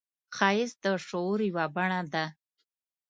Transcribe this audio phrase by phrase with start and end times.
[0.35, 2.25] ښایست د شعور یوه بڼه ده